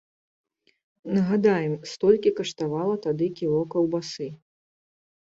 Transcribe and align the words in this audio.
Нагадаем, 1.17 1.73
столькі 1.91 2.29
каштавала 2.39 2.95
тады 3.05 3.27
кіло 3.41 3.59
каўбасы. 3.75 4.27